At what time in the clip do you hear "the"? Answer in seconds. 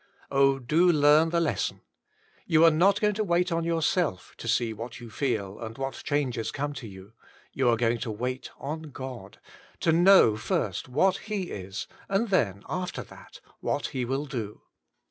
1.29-1.39